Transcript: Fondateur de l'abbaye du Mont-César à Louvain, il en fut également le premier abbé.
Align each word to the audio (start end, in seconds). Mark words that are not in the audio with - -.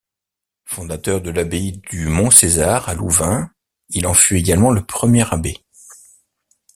Fondateur 0.65 1.21
de 1.21 1.29
l'abbaye 1.29 1.73
du 1.77 2.07
Mont-César 2.07 2.89
à 2.89 2.95
Louvain, 2.95 3.51
il 3.89 4.07
en 4.07 4.15
fut 4.15 4.37
également 4.37 4.71
le 4.71 4.83
premier 4.83 5.31
abbé. 5.31 5.63